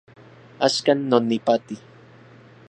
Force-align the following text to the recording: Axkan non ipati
Axkan 0.67 0.99
non 1.09 1.25
ipati 1.37 1.75